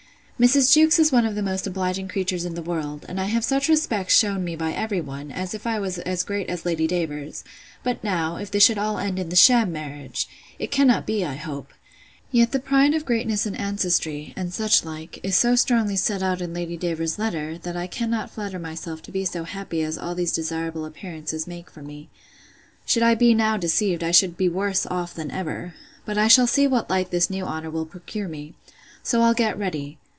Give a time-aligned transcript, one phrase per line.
[0.41, 0.73] Mrs.
[0.73, 3.69] Jewkes is one of the most obliging creatures in the world; and I have such
[3.69, 8.03] respects shewn me by every one, as if I was as great as Lady Davers—But
[8.03, 11.71] now, if this should all end in the sham marriage!—It cannot be, I hope.
[12.31, 16.41] Yet the pride of greatness and ancestry, and such like, is so strongly set out
[16.41, 20.15] in Lady Davers's letter, that I cannot flatter myself to be so happy as all
[20.15, 22.09] these desirable appearances make for me.
[22.83, 25.75] Should I be now deceived, I should be worse off than ever.
[26.03, 29.99] But I shall see what light this new honour will procure me!—So I'll get ready.